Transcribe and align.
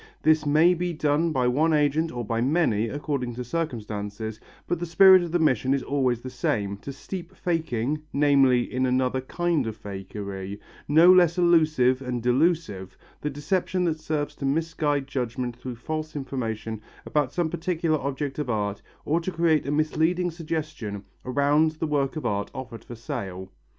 This 0.23 0.47
may 0.47 0.73
be 0.73 0.93
done 0.93 1.31
by 1.31 1.47
one 1.47 1.73
agent 1.73 2.11
or 2.11 2.25
by 2.25 2.41
many, 2.41 2.87
according 2.87 3.35
to 3.35 3.43
circumstances, 3.43 4.39
but 4.65 4.79
the 4.79 4.85
spirit 4.87 5.21
of 5.21 5.31
the 5.31 5.37
mission 5.37 5.75
is 5.75 5.83
always 5.83 6.21
the 6.21 6.29
same, 6.31 6.77
to 6.77 6.91
steep 6.91 7.35
faking, 7.35 8.01
namely, 8.11 8.61
in 8.63 8.87
another 8.87 9.21
kind 9.21 9.67
of 9.67 9.77
fakery, 9.79 10.57
no 10.87 11.13
less 11.13 11.37
illusive 11.37 12.01
and 12.01 12.23
delusive, 12.23 12.97
the 13.21 13.29
deception 13.29 13.83
that 13.83 13.99
serves 13.99 14.33
to 14.37 14.43
misguide 14.47 15.05
judgment 15.05 15.55
through 15.55 15.75
false 15.75 16.15
information 16.15 16.81
about 17.05 17.31
some 17.31 17.51
particular 17.51 17.99
object 17.99 18.39
of 18.39 18.49
art, 18.49 18.81
or 19.05 19.21
to 19.21 19.31
create 19.31 19.67
a 19.67 19.71
misleading 19.71 20.31
suggestion 20.31 21.03
around 21.25 21.73
the 21.73 21.85
work 21.85 22.15
of 22.15 22.25
art 22.25 22.49
offered 22.55 22.83
for 22.83 22.95
sale. 22.95 23.51